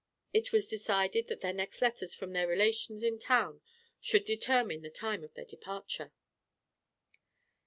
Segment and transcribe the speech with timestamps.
[0.33, 3.61] It was decided that their next letters from their relations in town
[3.99, 6.11] should determine the time of their departure.